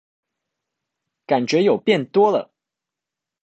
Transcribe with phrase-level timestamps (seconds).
[1.27, 2.51] 感覺有變多了